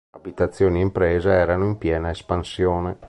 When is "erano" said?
1.29-1.63